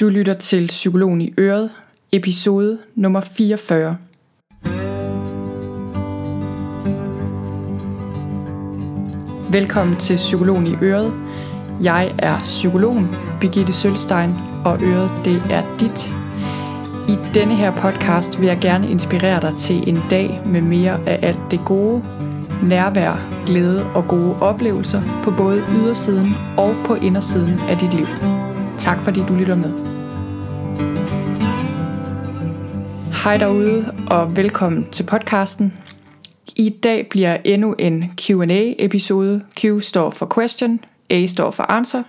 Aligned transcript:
Du 0.00 0.08
lytter 0.08 0.34
til 0.34 0.66
Psykologen 0.66 1.20
i 1.20 1.34
Øret, 1.38 1.70
episode 2.12 2.78
nummer 2.94 3.20
44. 3.20 3.96
Velkommen 9.50 9.96
til 9.96 10.16
Psykologen 10.16 10.66
i 10.66 10.74
Øret. 10.82 11.12
Jeg 11.82 12.14
er 12.18 12.40
psykologen 12.40 13.08
Birgitte 13.40 13.72
Sølstein, 13.72 14.30
og 14.64 14.82
Øret 14.82 15.24
det 15.24 15.42
er 15.50 15.76
dit. 15.80 16.12
I 17.08 17.16
denne 17.34 17.56
her 17.56 17.76
podcast 17.76 18.40
vil 18.40 18.46
jeg 18.46 18.58
gerne 18.60 18.90
inspirere 18.90 19.40
dig 19.40 19.56
til 19.56 19.88
en 19.88 19.98
dag 20.10 20.42
med 20.46 20.60
mere 20.60 21.08
af 21.08 21.18
alt 21.22 21.50
det 21.50 21.60
gode, 21.66 22.02
nærvær, 22.62 23.44
glæde 23.46 23.86
og 23.94 24.08
gode 24.08 24.36
oplevelser 24.40 25.02
på 25.24 25.30
både 25.30 25.62
ydersiden 25.70 26.34
og 26.56 26.74
på 26.86 26.94
indersiden 26.94 27.60
af 27.68 27.78
dit 27.78 27.94
liv. 27.94 28.06
Tak 28.78 29.02
fordi 29.02 29.20
du 29.28 29.34
lytter 29.34 29.56
med. 29.56 29.89
Hej 33.24 33.36
derude 33.36 33.94
og 34.10 34.36
velkommen 34.36 34.86
til 34.92 35.02
podcasten. 35.02 35.78
I 36.56 36.68
dag 36.68 37.06
bliver 37.10 37.36
endnu 37.44 37.74
en 37.78 38.12
Q&A 38.20 38.72
episode. 38.78 39.42
Q 39.58 39.64
står 39.80 40.10
for 40.10 40.32
question, 40.34 40.80
A 41.10 41.26
står 41.26 41.50
for 41.50 41.62
answer. 41.62 42.02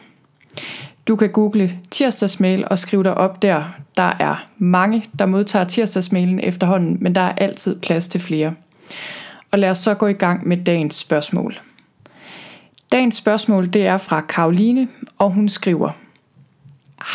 Du 1.06 1.17
kan 1.17 1.31
google 1.31 1.78
tirsdagsmail 1.91 2.65
og 2.70 2.78
skrive 2.78 3.03
dig 3.05 3.15
op 3.15 3.43
der. 3.43 3.65
Der 3.97 4.17
er 4.20 4.47
mange, 4.59 5.05
der 5.19 5.27
modtager 5.27 5.65
tirsdagsmailen 5.65 6.41
efterhånden, 6.41 6.97
men 7.00 7.15
der 7.15 7.20
er 7.20 7.33
altid 7.33 7.81
plads 7.81 8.09
til 8.09 8.20
flere. 8.20 8.55
Og 9.50 9.59
lad 9.59 9.70
os 9.70 9.78
så 9.78 9.95
gå 9.95 10.06
i 10.06 10.12
gang 10.12 10.48
med 10.48 10.56
dagens 10.56 10.95
spørgsmål. 10.95 11.61
Dagens 12.93 13.15
spørgsmål 13.15 13.73
det 13.73 13.87
er 13.87 13.98
fra 13.98 14.21
Karoline, 14.21 14.89
og 15.19 15.31
hun 15.31 15.48
skriver 15.48 15.91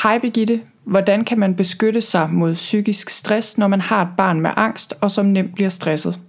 Hej 0.03 0.19
Birgitte, 0.19 0.61
hvordan 0.83 1.25
kan 1.25 1.39
man 1.39 1.55
beskytte 1.55 2.01
sig 2.01 2.29
mod 2.31 2.53
psykisk 2.53 3.09
stress, 3.09 3.57
når 3.57 3.67
man 3.67 3.81
har 3.81 4.01
et 4.01 4.09
barn 4.17 4.41
med 4.41 4.49
angst 4.55 4.93
og 5.01 5.11
som 5.11 5.25
nemt 5.25 5.55
bliver 5.55 5.69
stresset? 5.69 6.19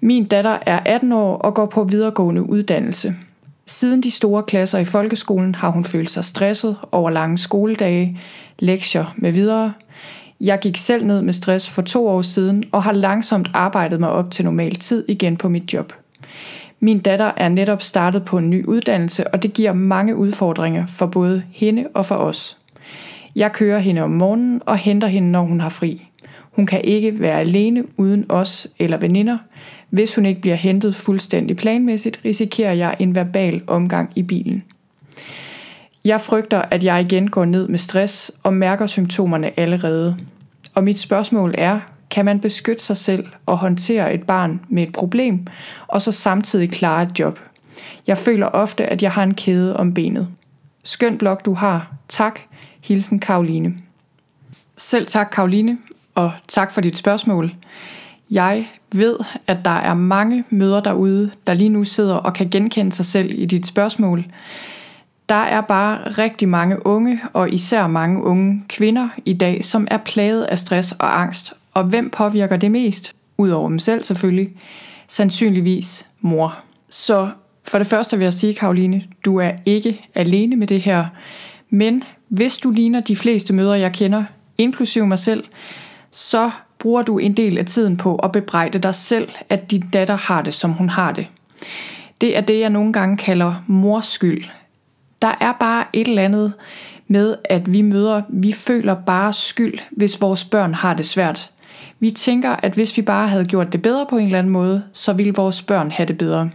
Min 0.00 0.24
datter 0.24 0.58
er 0.66 0.78
18 0.84 1.12
år 1.12 1.36
og 1.36 1.54
går 1.54 1.66
på 1.66 1.84
videregående 1.84 2.42
uddannelse. 2.42 3.14
Siden 3.66 4.02
de 4.02 4.10
store 4.10 4.42
klasser 4.42 4.78
i 4.78 4.84
folkeskolen 4.84 5.54
har 5.54 5.68
hun 5.68 5.84
følt 5.84 6.10
sig 6.10 6.24
stresset 6.24 6.76
over 6.92 7.10
lange 7.10 7.38
skoledage, 7.38 8.20
lektier 8.58 9.14
med 9.16 9.32
videre. 9.32 9.72
Jeg 10.40 10.58
gik 10.58 10.76
selv 10.76 11.06
ned 11.06 11.22
med 11.22 11.32
stress 11.32 11.70
for 11.70 11.82
to 11.82 12.08
år 12.08 12.22
siden 12.22 12.64
og 12.72 12.82
har 12.82 12.92
langsomt 12.92 13.50
arbejdet 13.54 14.00
mig 14.00 14.10
op 14.10 14.30
til 14.30 14.44
normal 14.44 14.74
tid 14.74 15.04
igen 15.08 15.36
på 15.36 15.48
mit 15.48 15.72
job. 15.72 15.92
Min 16.80 16.98
datter 16.98 17.32
er 17.36 17.48
netop 17.48 17.82
startet 17.82 18.24
på 18.24 18.38
en 18.38 18.50
ny 18.50 18.64
uddannelse, 18.64 19.26
og 19.28 19.42
det 19.42 19.52
giver 19.52 19.72
mange 19.72 20.16
udfordringer 20.16 20.86
for 20.86 21.06
både 21.06 21.42
hende 21.50 21.86
og 21.94 22.06
for 22.06 22.14
os. 22.14 22.58
Jeg 23.36 23.52
kører 23.52 23.78
hende 23.78 24.02
om 24.02 24.10
morgenen 24.10 24.62
og 24.66 24.78
henter 24.78 25.08
hende, 25.08 25.30
når 25.30 25.42
hun 25.42 25.60
har 25.60 25.68
fri. 25.68 26.08
Hun 26.52 26.66
kan 26.66 26.80
ikke 26.84 27.20
være 27.20 27.40
alene 27.40 27.84
uden 27.96 28.26
os 28.28 28.68
eller 28.78 28.96
veninder. 28.96 29.38
Hvis 29.90 30.14
hun 30.14 30.26
ikke 30.26 30.40
bliver 30.40 30.56
hentet 30.56 30.94
fuldstændig 30.94 31.56
planmæssigt, 31.56 32.20
risikerer 32.24 32.72
jeg 32.72 32.96
en 32.98 33.14
verbal 33.14 33.62
omgang 33.66 34.12
i 34.14 34.22
bilen. 34.22 34.62
Jeg 36.04 36.20
frygter, 36.20 36.62
at 36.70 36.84
jeg 36.84 37.00
igen 37.00 37.30
går 37.30 37.44
ned 37.44 37.68
med 37.68 37.78
stress 37.78 38.32
og 38.42 38.54
mærker 38.54 38.86
symptomerne 38.86 39.60
allerede. 39.60 40.16
Og 40.74 40.84
mit 40.84 40.98
spørgsmål 40.98 41.54
er, 41.58 41.80
kan 42.10 42.24
man 42.24 42.40
beskytte 42.40 42.84
sig 42.84 42.96
selv 42.96 43.26
og 43.46 43.58
håndtere 43.58 44.14
et 44.14 44.22
barn 44.22 44.60
med 44.68 44.82
et 44.82 44.92
problem, 44.92 45.46
og 45.86 46.02
så 46.02 46.12
samtidig 46.12 46.70
klare 46.70 47.02
et 47.02 47.18
job. 47.18 47.40
Jeg 48.06 48.18
føler 48.18 48.46
ofte, 48.46 48.86
at 48.86 49.02
jeg 49.02 49.12
har 49.12 49.22
en 49.22 49.34
kæde 49.34 49.76
om 49.76 49.94
benet. 49.94 50.28
Skøn 50.84 51.18
blog 51.18 51.44
du 51.44 51.54
har. 51.54 51.92
Tak. 52.08 52.40
Hilsen 52.80 53.18
Karoline. 53.18 53.74
Selv 54.76 55.06
tak 55.06 55.28
Karoline, 55.32 55.78
og 56.14 56.32
tak 56.48 56.72
for 56.72 56.80
dit 56.80 56.96
spørgsmål. 56.96 57.54
Jeg 58.30 58.68
ved, 58.92 59.16
at 59.46 59.58
der 59.64 59.70
er 59.70 59.94
mange 59.94 60.44
møder 60.50 60.80
derude, 60.80 61.30
der 61.46 61.54
lige 61.54 61.68
nu 61.68 61.84
sidder 61.84 62.14
og 62.14 62.34
kan 62.34 62.50
genkende 62.50 62.92
sig 62.92 63.06
selv 63.06 63.30
i 63.34 63.46
dit 63.46 63.66
spørgsmål. 63.66 64.24
Der 65.28 65.34
er 65.34 65.60
bare 65.60 66.10
rigtig 66.10 66.48
mange 66.48 66.86
unge, 66.86 67.20
og 67.32 67.52
især 67.52 67.86
mange 67.86 68.22
unge 68.22 68.62
kvinder 68.68 69.08
i 69.24 69.32
dag, 69.32 69.64
som 69.64 69.88
er 69.90 69.96
plaget 69.96 70.44
af 70.44 70.58
stress 70.58 70.92
og 70.92 71.20
angst, 71.20 71.52
og 71.76 71.84
hvem 71.84 72.10
påvirker 72.10 72.56
det 72.56 72.70
mest? 72.70 73.14
Udover 73.38 73.68
dem 73.68 73.78
selv 73.78 74.04
selvfølgelig. 74.04 74.50
Sandsynligvis 75.08 76.06
mor. 76.20 76.58
Så 76.88 77.30
for 77.64 77.78
det 77.78 77.86
første 77.86 78.16
vil 78.16 78.24
jeg 78.24 78.34
sige, 78.34 78.54
Karoline, 78.54 79.02
du 79.24 79.36
er 79.36 79.50
ikke 79.66 80.06
alene 80.14 80.56
med 80.56 80.66
det 80.66 80.80
her. 80.80 81.06
Men 81.70 82.02
hvis 82.28 82.58
du 82.58 82.70
ligner 82.70 83.00
de 83.00 83.16
fleste 83.16 83.52
mødre, 83.52 83.78
jeg 83.78 83.92
kender, 83.92 84.24
inklusive 84.58 85.06
mig 85.06 85.18
selv, 85.18 85.44
så 86.10 86.50
bruger 86.78 87.02
du 87.02 87.18
en 87.18 87.32
del 87.32 87.58
af 87.58 87.66
tiden 87.66 87.96
på 87.96 88.16
at 88.16 88.32
bebrejde 88.32 88.78
dig 88.78 88.94
selv, 88.94 89.28
at 89.48 89.70
din 89.70 89.84
datter 89.92 90.16
har 90.16 90.42
det, 90.42 90.54
som 90.54 90.72
hun 90.72 90.88
har 90.88 91.12
det. 91.12 91.26
Det 92.20 92.36
er 92.36 92.40
det, 92.40 92.60
jeg 92.60 92.70
nogle 92.70 92.92
gange 92.92 93.16
kalder 93.16 93.54
mors 93.66 94.06
skyld. 94.06 94.44
Der 95.22 95.34
er 95.40 95.52
bare 95.60 95.84
et 95.92 96.08
eller 96.08 96.22
andet 96.22 96.52
med, 97.08 97.36
at 97.44 97.72
vi 97.72 97.80
møder, 97.80 98.22
vi 98.28 98.52
føler 98.52 98.94
bare 98.94 99.32
skyld, 99.32 99.78
hvis 99.90 100.20
vores 100.20 100.44
børn 100.44 100.74
har 100.74 100.94
det 100.94 101.06
svært. 101.06 101.50
Vi 102.00 102.10
tænker, 102.10 102.50
at 102.50 102.74
hvis 102.74 102.96
vi 102.96 103.02
bare 103.02 103.28
havde 103.28 103.44
gjort 103.44 103.72
det 103.72 103.82
bedre 103.82 104.06
på 104.10 104.16
en 104.16 104.26
eller 104.26 104.38
anden 104.38 104.52
måde, 104.52 104.82
så 104.92 105.12
ville 105.12 105.34
vores 105.34 105.62
børn 105.62 105.90
have 105.90 106.06
det 106.06 106.18
bedre. 106.18 106.50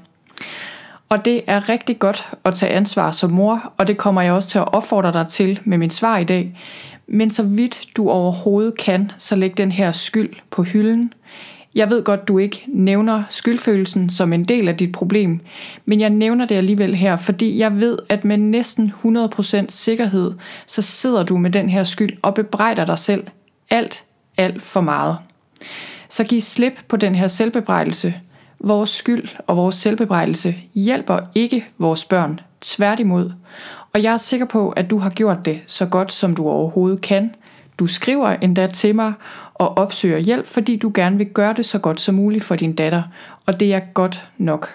Og 1.09 1.25
det 1.25 1.41
er 1.47 1.69
rigtig 1.69 1.99
godt 1.99 2.29
at 2.45 2.53
tage 2.53 2.71
ansvar 2.71 3.11
som 3.11 3.31
mor, 3.31 3.73
og 3.77 3.87
det 3.87 3.97
kommer 3.97 4.21
jeg 4.21 4.33
også 4.33 4.49
til 4.49 4.57
at 4.57 4.73
opfordre 4.73 5.13
dig 5.13 5.27
til 5.27 5.59
med 5.65 5.77
min 5.77 5.89
svar 5.89 6.17
i 6.17 6.23
dag. 6.23 6.57
Men 7.07 7.29
så 7.29 7.43
vidt 7.43 7.85
du 7.97 8.09
overhovedet 8.09 8.77
kan, 8.77 9.11
så 9.17 9.35
læg 9.35 9.57
den 9.57 9.71
her 9.71 9.91
skyld 9.91 10.29
på 10.51 10.63
hylden. 10.63 11.13
Jeg 11.75 11.89
ved 11.89 12.03
godt, 12.03 12.27
du 12.27 12.37
ikke 12.37 12.63
nævner 12.67 13.23
skyldfølelsen 13.29 14.09
som 14.09 14.33
en 14.33 14.43
del 14.43 14.67
af 14.67 14.77
dit 14.77 14.91
problem, 14.91 15.39
men 15.85 16.01
jeg 16.01 16.09
nævner 16.09 16.45
det 16.45 16.55
alligevel 16.55 16.95
her, 16.95 17.17
fordi 17.17 17.57
jeg 17.57 17.79
ved, 17.79 17.97
at 18.09 18.25
med 18.25 18.37
næsten 18.37 18.93
100% 19.05 19.65
sikkerhed, 19.69 20.33
så 20.65 20.81
sidder 20.81 21.23
du 21.23 21.37
med 21.37 21.49
den 21.49 21.69
her 21.69 21.83
skyld 21.83 22.17
og 22.21 22.33
bebrejder 22.33 22.85
dig 22.85 22.99
selv 22.99 23.27
alt, 23.69 24.03
alt 24.37 24.63
for 24.63 24.81
meget. 24.81 25.17
Så 26.09 26.23
giv 26.23 26.41
slip 26.41 26.73
på 26.87 26.97
den 26.97 27.15
her 27.15 27.27
selvbebrejdelse. 27.27 28.15
Vores 28.59 28.89
skyld 28.89 29.27
og 29.47 29.57
vores 29.57 29.75
selvbebrejdelse 29.75 30.55
hjælper 30.75 31.19
ikke 31.35 31.65
vores 31.77 32.05
børn, 32.05 32.39
tværtimod. 32.61 33.31
Og 33.93 34.03
jeg 34.03 34.13
er 34.13 34.17
sikker 34.17 34.45
på, 34.45 34.69
at 34.69 34.89
du 34.89 34.97
har 34.97 35.09
gjort 35.09 35.45
det 35.45 35.61
så 35.67 35.85
godt, 35.85 36.13
som 36.13 36.35
du 36.35 36.47
overhovedet 36.49 37.01
kan. 37.01 37.35
Du 37.79 37.87
skriver 37.87 38.29
endda 38.29 38.67
til 38.67 38.95
mig 38.95 39.13
og 39.53 39.77
opsøger 39.77 40.17
hjælp, 40.17 40.45
fordi 40.45 40.75
du 40.77 40.91
gerne 40.93 41.17
vil 41.17 41.27
gøre 41.27 41.53
det 41.53 41.65
så 41.65 41.79
godt 41.79 42.01
som 42.01 42.15
muligt 42.15 42.43
for 42.43 42.55
din 42.55 42.75
datter, 42.75 43.03
og 43.45 43.59
det 43.59 43.73
er 43.73 43.79
godt 43.79 44.27
nok. 44.37 44.69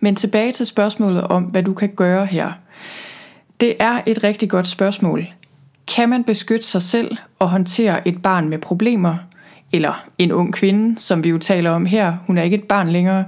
Men 0.00 0.16
tilbage 0.16 0.52
til 0.52 0.66
spørgsmålet 0.66 1.22
om, 1.22 1.42
hvad 1.42 1.62
du 1.62 1.74
kan 1.74 1.88
gøre 1.88 2.26
her. 2.26 2.52
Det 3.60 3.76
er 3.78 4.00
et 4.06 4.24
rigtig 4.24 4.50
godt 4.50 4.68
spørgsmål. 4.68 5.26
Kan 5.86 6.08
man 6.08 6.24
beskytte 6.24 6.66
sig 6.66 6.82
selv 6.82 7.16
og 7.38 7.50
håndtere 7.50 8.08
et 8.08 8.22
barn 8.22 8.48
med 8.48 8.58
problemer, 8.58 9.16
eller 9.72 10.04
en 10.18 10.32
ung 10.32 10.52
kvinde, 10.52 10.98
som 10.98 11.24
vi 11.24 11.28
jo 11.28 11.38
taler 11.38 11.70
om 11.70 11.86
her, 11.86 12.14
hun 12.26 12.38
er 12.38 12.42
ikke 12.42 12.56
et 12.56 12.64
barn 12.64 12.88
længere, 12.88 13.24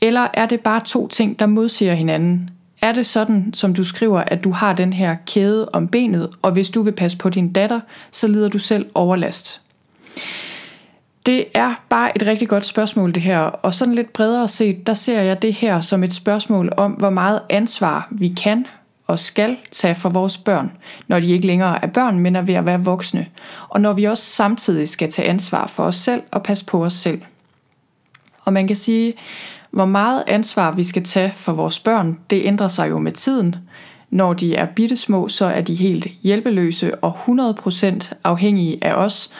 Eller 0.00 0.26
er 0.34 0.46
det 0.46 0.60
bare 0.60 0.80
to 0.84 1.08
ting, 1.08 1.38
der 1.38 1.46
modsiger 1.46 1.94
hinanden? 1.94 2.50
Er 2.82 2.92
det 2.92 3.06
sådan, 3.06 3.50
som 3.54 3.74
du 3.74 3.84
skriver, 3.84 4.20
at 4.20 4.44
du 4.44 4.50
har 4.50 4.72
den 4.72 4.92
her 4.92 5.16
kæde 5.26 5.68
om 5.68 5.88
benet, 5.88 6.30
og 6.42 6.52
hvis 6.52 6.70
du 6.70 6.82
vil 6.82 6.92
passe 6.92 7.18
på 7.18 7.28
din 7.28 7.52
datter, 7.52 7.80
så 8.10 8.28
lider 8.28 8.48
du 8.48 8.58
selv 8.58 8.86
overlast? 8.94 9.60
Det 11.26 11.44
er 11.54 11.74
bare 11.88 12.16
et 12.16 12.26
rigtig 12.26 12.48
godt 12.48 12.66
spørgsmål 12.66 13.14
det 13.14 13.22
her, 13.22 13.38
og 13.38 13.74
sådan 13.74 13.94
lidt 13.94 14.12
bredere 14.12 14.48
set, 14.48 14.86
der 14.86 14.94
ser 14.94 15.20
jeg 15.20 15.42
det 15.42 15.54
her 15.54 15.80
som 15.80 16.04
et 16.04 16.12
spørgsmål 16.12 16.72
om, 16.76 16.92
hvor 16.92 17.10
meget 17.10 17.40
ansvar 17.50 18.08
vi 18.10 18.28
kan 18.28 18.66
og 19.10 19.18
skal 19.18 19.56
tage 19.70 19.94
for 19.94 20.08
vores 20.08 20.38
børn, 20.38 20.72
når 21.08 21.20
de 21.20 21.26
ikke 21.26 21.46
længere 21.46 21.84
er 21.84 21.86
børn, 21.86 22.18
men 22.18 22.36
er 22.36 22.42
ved 22.42 22.54
at 22.54 22.66
være 22.66 22.84
voksne, 22.84 23.26
og 23.68 23.80
når 23.80 23.92
vi 23.92 24.04
også 24.04 24.22
samtidig 24.22 24.88
skal 24.88 25.10
tage 25.10 25.28
ansvar 25.28 25.66
for 25.66 25.84
os 25.84 25.96
selv 25.96 26.22
og 26.30 26.42
passe 26.42 26.64
på 26.64 26.84
os 26.84 26.92
selv. 26.92 27.22
Og 28.44 28.52
man 28.52 28.66
kan 28.66 28.76
sige, 28.76 29.14
hvor 29.70 29.84
meget 29.84 30.24
ansvar 30.26 30.72
vi 30.72 30.84
skal 30.84 31.04
tage 31.04 31.32
for 31.36 31.52
vores 31.52 31.80
børn, 31.80 32.18
det 32.30 32.42
ændrer 32.44 32.68
sig 32.68 32.90
jo 32.90 32.98
med 32.98 33.12
tiden. 33.12 33.56
Når 34.10 34.32
de 34.32 34.54
er 34.54 34.66
bittesmå, 34.66 35.28
så 35.28 35.44
er 35.44 35.60
de 35.60 35.74
helt 35.74 36.06
hjælpeløse 36.22 36.94
og 36.94 37.16
100% 37.26 38.12
afhængige 38.24 38.84
af 38.84 38.94
os, 38.94 39.30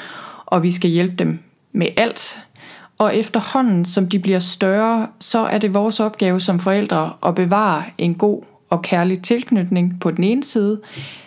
og 0.47 0.63
vi 0.63 0.71
skal 0.71 0.91
hjælpe 0.91 1.17
dem 1.17 1.39
med 1.73 1.87
alt. 1.97 2.39
Og 2.99 3.17
efterhånden, 3.17 3.85
som 3.85 4.09
de 4.09 4.19
bliver 4.19 4.41
større, 4.41 5.07
så 5.21 5.39
er 5.39 5.59
det 5.59 5.75
vores 5.75 6.01
opgave 6.01 6.41
som 6.41 6.59
forældre 6.59 7.13
at 7.27 7.35
bevare 7.35 7.85
en 7.99 8.15
god 8.15 8.43
og 8.71 8.83
kærlig 8.83 9.23
tilknytning 9.23 10.01
på 10.01 10.11
den 10.11 10.25
ene 10.25 10.45
side, 10.45 10.81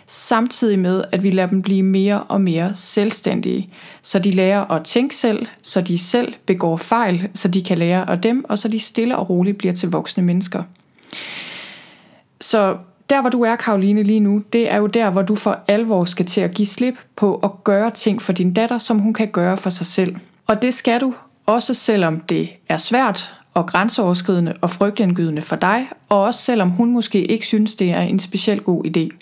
samtidig 0.08 0.80
med, 0.80 1.04
at 1.12 1.24
vi 1.24 1.32
lader 1.32 1.50
dem 1.50 1.62
blive 1.62 1.84
mere 1.84 2.24
og 2.24 2.42
mere 2.42 2.76
selvstændige, 2.76 3.70
så 4.02 4.20
de 4.20 4.32
lærer 4.32 4.72
at 4.72 4.84
tænke 4.84 5.16
selv, 5.16 5.48
så 5.62 5.82
de 5.82 5.98
selv 5.98 6.34
begår 6.46 6.78
fejl, 6.78 7.30
så 7.34 7.48
de 7.48 7.64
kan 7.64 7.78
lære 7.78 8.10
af 8.10 8.22
dem, 8.22 8.46
og 8.50 8.60
så 8.60 8.68
de 8.68 8.80
stille 8.80 9.16
og 9.16 9.30
roligt 9.30 9.58
bliver 9.58 9.74
til 9.74 9.90
voksne 9.90 10.24
mennesker. 10.24 10.64
Så 12.42 12.78
der, 13.10 13.22
hvor 13.22 13.30
du 13.30 13.42
er, 13.42 13.56
Karoline, 13.56 14.04
lige 14.04 14.20
nu, 14.20 14.44
det 14.54 14.72
er 14.72 14.78
jo 14.78 14.88
der, 14.88 15.10
hvor 15.10 15.22
du 15.22 15.36
for 15.36 15.60
alvor 15.68 16.06
skal 16.06 16.26
til 16.26 16.42
at 16.42 16.54
give 16.54 16.66
slip 16.66 16.96
på 17.16 17.36
at 17.36 17.64
gøre 17.64 17.92
ting 17.92 18.22
for 18.22 18.34
din 18.34 18.54
datter, 18.54 18.78
som 18.78 19.00
hun 19.00 19.14
kan 19.14 19.28
gøre 19.28 19.58
for 19.58 19.70
sig 19.70 19.86
selv. 19.86 20.16
Og 20.48 20.62
det 20.62 20.74
skal 20.74 21.02
du, 21.02 21.14
også 21.46 21.74
selvom 21.74 22.20
det 22.20 22.50
er 22.70 22.78
svært 22.78 23.43
og 23.54 23.68
grænseoverskridende 23.68 24.54
og 24.62 24.70
frygtindgydende 24.70 25.42
for 25.42 25.56
dig, 25.56 25.90
og 26.10 26.22
også 26.22 26.42
selvom 26.42 26.70
hun 26.70 26.92
måske 26.92 27.26
ikke 27.26 27.46
synes, 27.46 27.76
det 27.76 27.92
er 27.92 28.02
en 28.02 28.20
specielt 28.20 28.64
god 28.64 28.86
idé. 28.86 29.18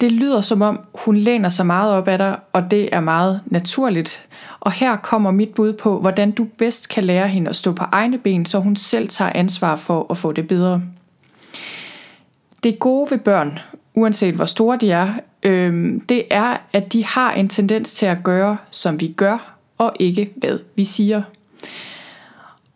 Det 0.00 0.12
lyder 0.12 0.40
som 0.40 0.62
om, 0.62 0.80
hun 0.94 1.16
læner 1.16 1.48
sig 1.48 1.66
meget 1.66 1.92
op 1.92 2.08
af 2.08 2.18
dig, 2.18 2.36
og 2.52 2.70
det 2.70 2.94
er 2.94 3.00
meget 3.00 3.40
naturligt. 3.46 4.28
Og 4.60 4.72
her 4.72 4.96
kommer 4.96 5.30
mit 5.30 5.48
bud 5.48 5.72
på, 5.72 6.00
hvordan 6.00 6.30
du 6.30 6.46
bedst 6.58 6.88
kan 6.88 7.04
lære 7.04 7.28
hende 7.28 7.50
at 7.50 7.56
stå 7.56 7.72
på 7.72 7.84
egne 7.92 8.18
ben, 8.18 8.46
så 8.46 8.58
hun 8.58 8.76
selv 8.76 9.08
tager 9.08 9.32
ansvar 9.34 9.76
for 9.76 10.06
at 10.10 10.16
få 10.16 10.32
det 10.32 10.48
bedre. 10.48 10.82
Det 12.62 12.78
gode 12.78 13.10
ved 13.10 13.18
børn, 13.18 13.58
uanset 13.94 14.34
hvor 14.34 14.44
store 14.44 14.78
de 14.80 14.90
er, 14.90 15.12
øh, 15.42 16.00
det 16.08 16.24
er, 16.30 16.56
at 16.72 16.92
de 16.92 17.04
har 17.04 17.32
en 17.32 17.48
tendens 17.48 17.94
til 17.94 18.06
at 18.06 18.18
gøre, 18.24 18.56
som 18.70 19.00
vi 19.00 19.08
gør, 19.16 19.54
og 19.78 19.92
ikke 19.98 20.30
hvad 20.36 20.58
vi 20.76 20.84
siger. 20.84 21.22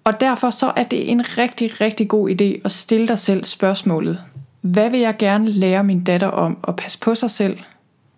Og 0.04 0.20
derfor 0.20 0.50
så 0.50 0.72
er 0.76 0.84
det 0.84 1.10
en 1.10 1.38
rigtig, 1.38 1.80
rigtig 1.80 2.08
god 2.08 2.30
idé 2.30 2.60
at 2.64 2.72
stille 2.72 3.08
dig 3.08 3.18
selv 3.18 3.44
spørgsmålet. 3.44 4.22
Hvad 4.60 4.90
vil 4.90 5.00
jeg 5.00 5.16
gerne 5.18 5.50
lære 5.50 5.84
min 5.84 6.04
datter 6.04 6.26
om 6.26 6.58
at 6.68 6.76
passe 6.76 6.98
på 6.98 7.14
sig 7.14 7.30
selv? 7.30 7.58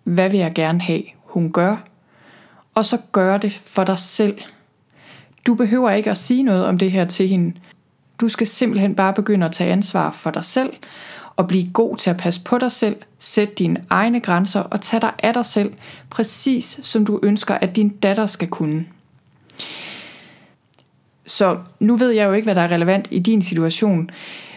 Hvad 0.03 0.29
vil 0.29 0.39
jeg 0.39 0.51
gerne 0.55 0.81
have, 0.81 1.03
hun 1.23 1.51
gør? 1.51 1.75
Og 2.75 2.85
så 2.85 2.97
gør 3.11 3.37
det 3.37 3.53
for 3.53 3.83
dig 3.83 3.99
selv. 3.99 4.37
Du 5.47 5.55
behøver 5.55 5.91
ikke 5.91 6.11
at 6.11 6.17
sige 6.17 6.43
noget 6.43 6.65
om 6.65 6.77
det 6.77 6.91
her 6.91 7.05
til 7.05 7.27
hende. 7.27 7.53
Du 8.21 8.29
skal 8.29 8.47
simpelthen 8.47 8.95
bare 8.95 9.13
begynde 9.13 9.45
at 9.45 9.51
tage 9.51 9.71
ansvar 9.71 10.11
for 10.11 10.31
dig 10.31 10.43
selv, 10.43 10.73
og 11.35 11.47
blive 11.47 11.71
god 11.73 11.97
til 11.97 12.09
at 12.09 12.17
passe 12.17 12.41
på 12.41 12.57
dig 12.57 12.71
selv, 12.71 12.95
sætte 13.19 13.53
dine 13.53 13.85
egne 13.89 14.19
grænser 14.19 14.59
og 14.59 14.81
tage 14.81 15.01
dig 15.01 15.11
af 15.23 15.33
dig 15.33 15.45
selv, 15.45 15.73
præcis 16.09 16.79
som 16.83 17.05
du 17.05 17.19
ønsker, 17.23 17.55
at 17.55 17.75
din 17.75 17.89
datter 17.89 18.25
skal 18.25 18.47
kunne. 18.47 18.85
Så 21.25 21.57
nu 21.79 21.97
ved 21.97 22.11
jeg 22.11 22.25
jo 22.25 22.33
ikke, 22.33 22.45
hvad 22.45 22.55
der 22.55 22.61
er 22.61 22.71
relevant 22.71 23.07
i 23.11 23.19
din 23.19 23.41
situation, 23.41 24.09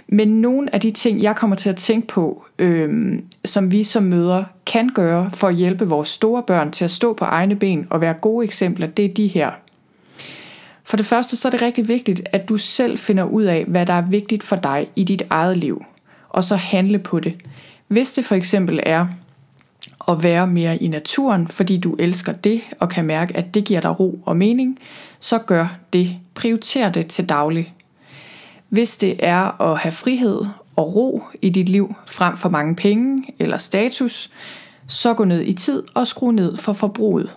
men 0.09 0.29
nogle 0.29 0.75
af 0.75 0.81
de 0.81 0.91
ting, 0.91 1.23
jeg 1.23 1.37
kommer 1.37 1.57
til 1.57 1.69
at 1.69 1.77
tænke 1.77 2.07
på, 2.07 2.45
øh, 2.59 3.19
som 3.45 3.73
vi 3.73 3.85
som 3.85 4.03
møder 4.03 4.45
kan 4.67 4.89
gøre 4.89 5.31
for 5.31 5.49
at 5.49 5.55
hjælpe 5.55 5.89
vores 5.89 6.09
store 6.09 6.43
børn 6.43 6.71
til 6.71 6.85
at 6.85 6.91
stå 6.91 7.13
på 7.13 7.25
egne 7.25 7.57
ben 7.57 7.87
og 7.91 8.01
være 8.01 8.15
gode 8.15 8.45
eksempler, 8.45 8.87
det 8.87 9.05
er 9.05 9.15
de 9.15 9.27
her. 9.27 9.51
For 10.85 10.97
det 10.97 11.07
første 11.07 11.37
så 11.37 11.49
er 11.49 11.51
det 11.51 11.63
rigtig 11.63 11.89
vigtigt, 11.89 12.23
at 12.33 12.49
du 12.49 12.57
selv 12.57 12.99
finder 12.99 13.25
ud 13.25 13.43
af, 13.43 13.65
hvad 13.65 13.87
der 13.87 13.93
er 13.93 14.03
vigtigt 14.03 14.43
for 14.43 14.57
dig 14.57 14.89
i 14.97 15.05
dit 15.05 15.23
eget 15.31 15.57
liv, 15.57 15.85
og 16.29 16.45
så 16.45 16.57
handle 16.57 16.99
på 16.99 17.21
det. 17.21 17.35
Hvis 17.89 18.13
det 18.13 18.25
for 18.25 18.35
eksempel 18.35 18.81
er 18.83 19.07
at 20.09 20.23
være 20.23 20.47
mere 20.47 20.77
i 20.77 20.89
naturen, 20.89 21.49
fordi 21.49 21.77
du 21.77 21.95
elsker 21.99 22.33
det 22.33 22.61
og 22.81 22.89
kan 22.89 23.05
mærke, 23.05 23.37
at 23.37 23.55
det 23.55 23.65
giver 23.65 23.81
dig 23.81 24.01
ro 24.01 24.19
og 24.27 24.37
mening, 24.37 24.79
så 25.21 25.39
gør 25.39 25.77
det. 25.93 26.17
Prioriter 26.35 26.91
det 26.91 27.07
til 27.07 27.29
daglig. 27.29 27.75
Hvis 28.69 28.97
det 28.97 29.17
er 29.19 29.61
at 29.73 29.79
have 29.79 29.93
frihed 29.93 30.47
og 30.77 30.95
ro 30.95 31.23
i 31.43 31.51
dit 31.51 31.69
liv 31.69 31.95
frem 32.07 32.37
for 32.37 32.49
mange 32.49 32.77
penge 32.77 33.35
eller 33.39 33.57
status, 33.59 34.31
så 34.87 35.15
gå 35.15 35.25
ned 35.25 35.43
i 35.43 35.53
tid 35.53 35.83
og 35.95 36.07
skru 36.07 36.31
ned 36.31 36.57
for 36.57 36.73
forbruget. 36.73 37.37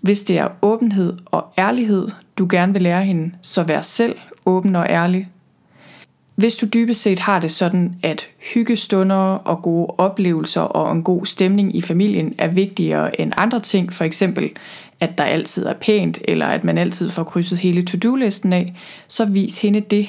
Hvis 0.00 0.24
det 0.24 0.38
er 0.38 0.48
åbenhed 0.62 1.16
og 1.26 1.46
ærlighed, 1.58 2.08
du 2.38 2.46
gerne 2.50 2.72
vil 2.72 2.82
lære 2.82 3.04
hende, 3.04 3.32
så 3.42 3.62
vær 3.62 3.80
selv 3.80 4.16
åben 4.46 4.76
og 4.76 4.86
ærlig. 4.88 5.28
Hvis 6.34 6.54
du 6.56 6.66
dybest 6.66 7.02
set 7.02 7.18
har 7.18 7.40
det 7.40 7.50
sådan, 7.50 7.94
at 8.02 8.28
hyggestunder 8.54 9.16
og 9.16 9.62
gode 9.62 9.94
oplevelser 9.98 10.60
og 10.60 10.92
en 10.92 11.02
god 11.02 11.26
stemning 11.26 11.76
i 11.76 11.80
familien 11.80 12.34
er 12.38 12.48
vigtigere 12.48 13.20
end 13.20 13.32
andre 13.36 13.60
ting, 13.60 13.92
for 13.92 14.04
eksempel 14.04 14.50
at 15.00 15.18
der 15.18 15.24
altid 15.24 15.66
er 15.66 15.74
pænt, 15.74 16.18
eller 16.24 16.46
at 16.46 16.64
man 16.64 16.78
altid 16.78 17.10
får 17.10 17.24
krydset 17.24 17.58
hele 17.58 17.84
to-do-listen 17.84 18.52
af, 18.52 18.74
så 19.08 19.24
vis 19.24 19.60
hende 19.60 19.80
det. 19.80 20.08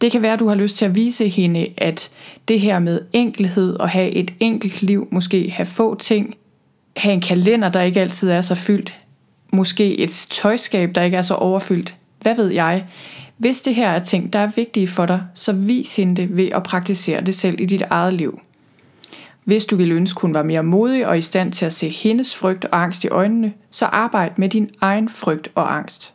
Det 0.00 0.12
kan 0.12 0.22
være, 0.22 0.32
at 0.32 0.40
du 0.40 0.48
har 0.48 0.54
lyst 0.54 0.76
til 0.76 0.84
at 0.84 0.94
vise 0.94 1.28
hende, 1.28 1.68
at 1.76 2.10
det 2.48 2.60
her 2.60 2.78
med 2.78 3.00
enkelhed 3.12 3.74
og 3.74 3.88
have 3.88 4.10
et 4.10 4.32
enkelt 4.40 4.82
liv, 4.82 5.08
måske 5.10 5.50
have 5.50 5.66
få 5.66 5.94
ting, 5.94 6.34
have 6.96 7.12
en 7.14 7.20
kalender, 7.20 7.68
der 7.68 7.82
ikke 7.82 8.00
altid 8.00 8.30
er 8.30 8.40
så 8.40 8.54
fyldt, 8.54 9.00
måske 9.52 9.98
et 9.98 10.26
tøjskab, 10.30 10.94
der 10.94 11.02
ikke 11.02 11.16
er 11.16 11.22
så 11.22 11.34
overfyldt, 11.34 11.94
hvad 12.20 12.36
ved 12.36 12.48
jeg. 12.48 12.84
Hvis 13.36 13.62
det 13.62 13.74
her 13.74 13.88
er 13.88 13.98
ting, 13.98 14.32
der 14.32 14.38
er 14.38 14.50
vigtige 14.56 14.88
for 14.88 15.06
dig, 15.06 15.22
så 15.34 15.52
vis 15.52 15.96
hende 15.96 16.22
det 16.22 16.36
ved 16.36 16.48
at 16.52 16.62
praktisere 16.62 17.20
det 17.20 17.34
selv 17.34 17.60
i 17.60 17.66
dit 17.66 17.82
eget 17.90 18.14
liv. 18.14 18.40
Hvis 19.44 19.64
du 19.64 19.76
ville 19.76 19.94
ønske, 19.94 20.20
hun 20.20 20.34
var 20.34 20.42
mere 20.42 20.62
modig 20.62 21.06
og 21.06 21.18
i 21.18 21.22
stand 21.22 21.52
til 21.52 21.66
at 21.66 21.72
se 21.72 21.88
hendes 21.88 22.36
frygt 22.36 22.64
og 22.64 22.82
angst 22.82 23.04
i 23.04 23.08
øjnene, 23.08 23.52
så 23.70 23.86
arbejd 23.86 24.30
med 24.36 24.48
din 24.48 24.70
egen 24.80 25.08
frygt 25.08 25.48
og 25.54 25.76
angst. 25.76 26.14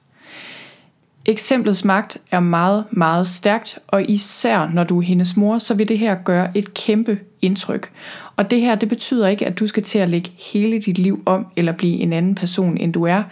Eksemplets 1.25 1.85
magt 1.85 2.17
er 2.31 2.39
meget, 2.39 2.85
meget 2.91 3.27
stærkt, 3.27 3.79
og 3.87 4.09
især 4.09 4.69
når 4.73 4.83
du 4.83 4.97
er 4.97 5.01
hendes 5.01 5.37
mor, 5.37 5.57
så 5.57 5.73
vil 5.73 5.87
det 5.87 5.99
her 5.99 6.15
gøre 6.15 6.57
et 6.57 6.73
kæmpe 6.73 7.19
indtryk. 7.41 7.91
Og 8.37 8.51
det 8.51 8.61
her, 8.61 8.75
det 8.75 8.89
betyder 8.89 9.27
ikke, 9.27 9.45
at 9.45 9.59
du 9.59 9.67
skal 9.67 9.83
til 9.83 9.99
at 9.99 10.09
lægge 10.09 10.31
hele 10.53 10.81
dit 10.81 10.97
liv 10.97 11.23
om, 11.25 11.47
eller 11.55 11.71
blive 11.71 11.99
en 11.99 12.13
anden 12.13 12.35
person, 12.35 12.77
end 12.77 12.93
du 12.93 13.03
er. 13.03 13.23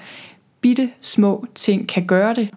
Bitte 0.61 0.89
små 1.01 1.45
ting 1.55 1.87
kan 1.87 2.05
gøre 2.05 2.33
det. 2.33 2.49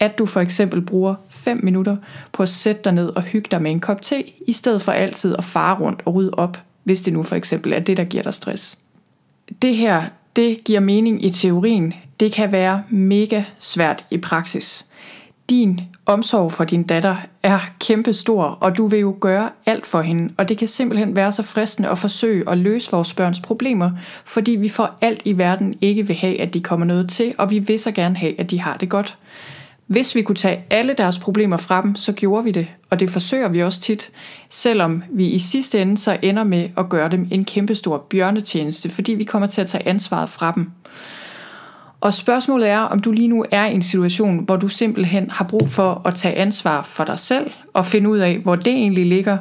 At 0.00 0.18
du 0.18 0.26
for 0.26 0.40
eksempel 0.40 0.80
bruger 0.80 1.14
5 1.30 1.60
minutter 1.62 1.96
på 2.32 2.42
at 2.42 2.48
sætte 2.48 2.82
dig 2.84 2.92
ned 2.92 3.08
og 3.08 3.22
hygge 3.22 3.48
dig 3.50 3.62
med 3.62 3.70
en 3.70 3.80
kop 3.80 4.02
te, 4.02 4.24
i 4.46 4.52
stedet 4.52 4.82
for 4.82 4.92
altid 4.92 5.34
at 5.38 5.44
fare 5.44 5.78
rundt 5.78 6.02
og 6.04 6.14
rydde 6.14 6.30
op 6.32 6.58
hvis 6.88 7.02
det 7.02 7.12
nu 7.12 7.22
for 7.22 7.36
eksempel 7.36 7.72
er 7.72 7.78
det, 7.78 7.96
der 7.96 8.04
giver 8.04 8.22
dig 8.22 8.34
stress. 8.34 8.78
Det 9.62 9.76
her, 9.76 10.02
det 10.36 10.64
giver 10.64 10.80
mening 10.80 11.24
i 11.24 11.30
teorien. 11.30 11.94
Det 12.20 12.32
kan 12.32 12.52
være 12.52 12.82
mega 12.88 13.44
svært 13.58 14.04
i 14.10 14.18
praksis. 14.18 14.86
Din 15.50 15.80
omsorg 16.06 16.52
for 16.52 16.64
din 16.64 16.82
datter 16.82 17.16
er 17.42 17.58
kæmpe 17.80 18.12
stor, 18.12 18.44
og 18.44 18.76
du 18.76 18.86
vil 18.86 19.00
jo 19.00 19.16
gøre 19.20 19.50
alt 19.66 19.86
for 19.86 20.00
hende, 20.00 20.32
og 20.36 20.48
det 20.48 20.58
kan 20.58 20.68
simpelthen 20.68 21.16
være 21.16 21.32
så 21.32 21.42
fristende 21.42 21.88
at 21.88 21.98
forsøge 21.98 22.50
at 22.50 22.58
løse 22.58 22.90
vores 22.90 23.14
børns 23.14 23.40
problemer, 23.40 23.90
fordi 24.24 24.50
vi 24.50 24.68
for 24.68 24.94
alt 25.00 25.22
i 25.24 25.38
verden 25.38 25.74
ikke 25.80 26.06
vil 26.06 26.16
have, 26.16 26.40
at 26.40 26.54
de 26.54 26.60
kommer 26.60 26.86
noget 26.86 27.10
til, 27.10 27.34
og 27.38 27.50
vi 27.50 27.58
vil 27.58 27.78
så 27.78 27.92
gerne 27.92 28.16
have, 28.16 28.40
at 28.40 28.50
de 28.50 28.60
har 28.60 28.76
det 28.76 28.88
godt. 28.88 29.16
Hvis 29.88 30.14
vi 30.14 30.22
kunne 30.22 30.36
tage 30.36 30.64
alle 30.70 30.94
deres 30.98 31.18
problemer 31.18 31.56
fra 31.56 31.82
dem, 31.82 31.96
så 31.96 32.12
gjorde 32.12 32.44
vi 32.44 32.50
det, 32.50 32.66
og 32.90 33.00
det 33.00 33.10
forsøger 33.10 33.48
vi 33.48 33.62
også 33.62 33.80
tit, 33.80 34.10
selvom 34.50 35.02
vi 35.10 35.26
i 35.26 35.38
sidste 35.38 35.82
ende 35.82 35.98
så 35.98 36.18
ender 36.22 36.44
med 36.44 36.68
at 36.76 36.88
gøre 36.88 37.08
dem 37.08 37.28
en 37.30 37.44
kæmpestor 37.44 38.06
bjørnetjeneste, 38.10 38.88
fordi 38.88 39.12
vi 39.12 39.24
kommer 39.24 39.48
til 39.48 39.60
at 39.60 39.66
tage 39.66 39.88
ansvaret 39.88 40.28
fra 40.28 40.52
dem. 40.52 40.70
Og 42.00 42.14
spørgsmålet 42.14 42.68
er, 42.68 42.78
om 42.78 43.00
du 43.00 43.12
lige 43.12 43.28
nu 43.28 43.44
er 43.50 43.66
i 43.66 43.74
en 43.74 43.82
situation, 43.82 44.44
hvor 44.44 44.56
du 44.56 44.68
simpelthen 44.68 45.30
har 45.30 45.44
brug 45.44 45.68
for 45.68 46.02
at 46.04 46.14
tage 46.14 46.34
ansvar 46.34 46.82
for 46.82 47.04
dig 47.04 47.18
selv 47.18 47.50
og 47.72 47.86
finde 47.86 48.10
ud 48.10 48.18
af, 48.18 48.38
hvor 48.38 48.56
det 48.56 48.72
egentlig 48.72 49.06
ligger, 49.06 49.38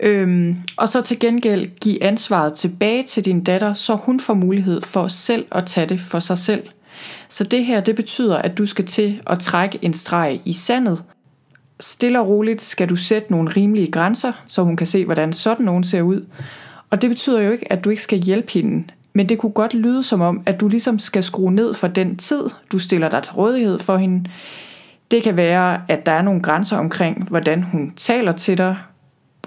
Øhm, 0.00 0.56
og 0.76 0.88
så 0.88 1.02
til 1.02 1.18
gengæld 1.18 1.70
give 1.80 2.02
ansvaret 2.02 2.54
tilbage 2.54 3.02
til 3.02 3.24
din 3.24 3.44
datter, 3.44 3.74
så 3.74 3.94
hun 3.94 4.20
får 4.20 4.34
mulighed 4.34 4.82
for 4.82 5.08
selv 5.08 5.46
at 5.52 5.66
tage 5.66 5.86
det 5.86 6.00
for 6.00 6.18
sig 6.18 6.38
selv. 6.38 6.62
Så 7.28 7.44
det 7.44 7.64
her, 7.64 7.80
det 7.80 7.96
betyder, 7.96 8.36
at 8.36 8.58
du 8.58 8.66
skal 8.66 8.86
til 8.86 9.20
at 9.26 9.38
trække 9.38 9.78
en 9.82 9.94
streg 9.94 10.40
i 10.44 10.52
sandet. 10.52 11.02
Stille 11.80 12.20
og 12.20 12.28
roligt 12.28 12.64
skal 12.64 12.88
du 12.88 12.96
sætte 12.96 13.32
nogle 13.32 13.50
rimelige 13.50 13.90
grænser, 13.90 14.32
så 14.46 14.62
hun 14.62 14.76
kan 14.76 14.86
se, 14.86 15.04
hvordan 15.04 15.32
sådan 15.32 15.64
nogen 15.64 15.84
ser 15.84 16.02
ud. 16.02 16.24
Og 16.90 17.02
det 17.02 17.10
betyder 17.10 17.40
jo 17.40 17.52
ikke, 17.52 17.72
at 17.72 17.84
du 17.84 17.90
ikke 17.90 18.02
skal 18.02 18.18
hjælpe 18.18 18.52
hende, 18.52 18.84
men 19.12 19.28
det 19.28 19.38
kunne 19.38 19.52
godt 19.52 19.74
lyde 19.74 20.02
som 20.02 20.20
om, 20.20 20.42
at 20.46 20.60
du 20.60 20.68
ligesom 20.68 20.98
skal 20.98 21.22
skrue 21.22 21.52
ned 21.52 21.74
for 21.74 21.88
den 21.88 22.16
tid, 22.16 22.42
du 22.72 22.78
stiller 22.78 23.08
dig 23.08 23.22
til 23.22 23.34
rådighed 23.34 23.78
for 23.78 23.96
hende. 23.96 24.30
Det 25.10 25.22
kan 25.22 25.36
være, 25.36 25.80
at 25.88 26.06
der 26.06 26.12
er 26.12 26.22
nogle 26.22 26.42
grænser 26.42 26.76
omkring, 26.76 27.28
hvordan 27.28 27.62
hun 27.62 27.92
taler 27.96 28.32
til 28.32 28.58
dig, 28.58 28.76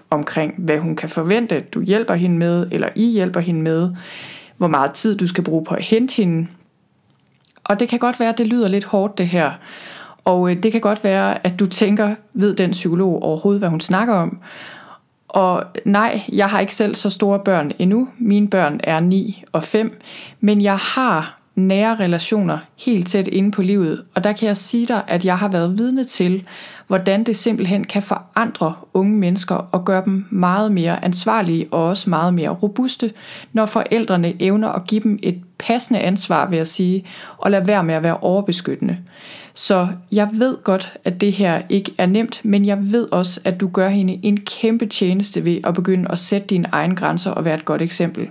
omkring 0.09 0.53
hvad 0.57 0.77
hun 0.77 0.95
kan 0.95 1.09
forvente, 1.09 1.59
du 1.59 1.81
hjælper 1.81 2.13
hende 2.13 2.37
med, 2.37 2.67
eller 2.71 2.89
I 2.95 3.11
hjælper 3.11 3.39
hende 3.39 3.61
med, 3.61 3.89
hvor 4.57 4.67
meget 4.67 4.91
tid 4.91 5.17
du 5.17 5.27
skal 5.27 5.43
bruge 5.43 5.65
på 5.65 5.75
at 5.75 5.83
hente 5.83 6.15
hende. 6.15 6.47
Og 7.69 7.79
det 7.79 7.89
kan 7.89 7.99
godt 7.99 8.19
være, 8.19 8.29
at 8.29 8.37
det 8.37 8.47
lyder 8.47 8.67
lidt 8.67 8.85
hårdt 8.85 9.17
det 9.17 9.27
her. 9.27 9.51
Og 10.25 10.51
øh, 10.51 10.63
det 10.63 10.71
kan 10.71 10.81
godt 10.81 11.03
være, 11.03 11.47
at 11.47 11.59
du 11.59 11.65
tænker, 11.65 12.15
ved 12.33 12.55
den 12.55 12.71
psykolog 12.71 13.23
overhovedet, 13.23 13.61
hvad 13.61 13.69
hun 13.69 13.81
snakker 13.81 14.13
om. 14.13 14.39
Og 15.27 15.63
nej, 15.85 16.21
jeg 16.31 16.49
har 16.49 16.59
ikke 16.59 16.75
selv 16.75 16.95
så 16.95 17.09
store 17.09 17.39
børn 17.39 17.71
endnu. 17.79 18.07
Mine 18.17 18.47
børn 18.47 18.79
er 18.83 18.99
9 18.99 19.43
og 19.51 19.63
5. 19.63 20.01
Men 20.39 20.61
jeg 20.61 20.77
har 20.77 21.38
nære 21.59 21.95
relationer 21.95 22.57
helt 22.77 23.07
tæt 23.07 23.27
inde 23.27 23.51
på 23.51 23.61
livet. 23.61 24.03
Og 24.15 24.23
der 24.23 24.33
kan 24.33 24.47
jeg 24.47 24.57
sige 24.57 24.85
dig, 24.85 25.03
at 25.07 25.25
jeg 25.25 25.37
har 25.37 25.47
været 25.47 25.77
vidne 25.77 26.03
til, 26.03 26.43
hvordan 26.87 27.23
det 27.23 27.37
simpelthen 27.37 27.83
kan 27.83 28.01
forandre 28.01 28.73
unge 28.93 29.17
mennesker 29.17 29.55
og 29.55 29.85
gøre 29.85 30.03
dem 30.05 30.25
meget 30.29 30.71
mere 30.71 31.05
ansvarlige 31.05 31.67
og 31.71 31.85
også 31.87 32.09
meget 32.09 32.33
mere 32.33 32.49
robuste, 32.49 33.11
når 33.53 33.65
forældrene 33.65 34.33
evner 34.39 34.69
at 34.69 34.87
give 34.87 35.01
dem 35.03 35.19
et 35.23 35.41
passende 35.59 35.99
ansvar, 35.99 36.49
vil 36.49 36.57
jeg 36.57 36.67
sige, 36.67 37.05
og 37.37 37.51
lade 37.51 37.67
være 37.67 37.83
med 37.83 37.95
at 37.95 38.03
være 38.03 38.17
overbeskyttende. 38.17 38.97
Så 39.53 39.87
jeg 40.11 40.29
ved 40.33 40.57
godt, 40.63 40.97
at 41.03 41.21
det 41.21 41.33
her 41.33 41.61
ikke 41.69 41.91
er 41.97 42.05
nemt, 42.05 42.41
men 42.43 42.65
jeg 42.65 42.91
ved 42.91 43.07
også, 43.11 43.39
at 43.43 43.59
du 43.59 43.67
gør 43.67 43.89
hende 43.89 44.19
en 44.23 44.39
kæmpe 44.39 44.85
tjeneste 44.85 45.45
ved 45.45 45.57
at 45.63 45.73
begynde 45.73 46.11
at 46.11 46.19
sætte 46.19 46.47
dine 46.47 46.67
egne 46.71 46.95
grænser 46.95 47.31
og 47.31 47.45
være 47.45 47.55
et 47.55 47.65
godt 47.65 47.81
eksempel. 47.81 48.27